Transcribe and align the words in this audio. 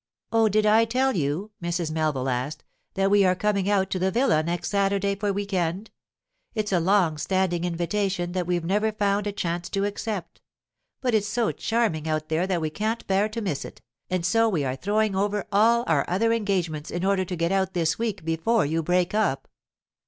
'Oh, 0.31 0.49
did 0.49 0.65
I 0.65 0.85
tell 0.85 1.15
you,' 1.15 1.51
Mrs. 1.61 1.91
Melville 1.91 2.27
asked, 2.29 2.63
'that 2.95 3.11
we 3.11 3.23
are 3.23 3.35
coming 3.35 3.69
out 3.69 3.91
to 3.91 3.99
the 3.99 4.09
villa 4.09 4.41
next 4.41 4.71
Saturday 4.71 5.13
for 5.13 5.31
"week 5.31 5.53
end"? 5.53 5.91
It's 6.55 6.71
a 6.71 6.79
long 6.79 7.19
standing 7.19 7.65
invitation, 7.65 8.31
that 8.31 8.47
we've 8.47 8.63
never 8.65 8.91
found 8.91 9.27
a 9.27 9.31
chance 9.31 9.69
to 9.69 9.85
accept. 9.85 10.41
But 11.01 11.13
it's 11.13 11.27
so 11.27 11.51
charming 11.51 12.07
out 12.09 12.29
there 12.29 12.47
that 12.47 12.61
we 12.61 12.71
can't 12.71 13.05
bear 13.05 13.29
to 13.29 13.41
miss 13.41 13.63
it, 13.63 13.79
and 14.09 14.25
so 14.25 14.49
we 14.49 14.65
are 14.65 14.75
throwing 14.75 15.15
over 15.15 15.45
all 15.51 15.83
our 15.85 16.03
other 16.09 16.33
engagements 16.33 16.89
in 16.89 17.05
order 17.05 17.23
to 17.23 17.35
get 17.35 17.51
out 17.51 17.75
this 17.75 17.99
week 17.99 18.25
before 18.25 18.65
you 18.65 18.81
break 18.81 19.13
up. 19.13 19.47